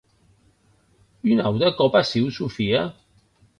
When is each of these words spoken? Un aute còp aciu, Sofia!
Un 1.35 1.45
aute 1.51 1.71
còp 1.83 2.01
aciu, 2.01 2.35
Sofia! 2.41 2.85